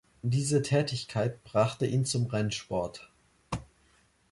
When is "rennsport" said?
2.25-3.11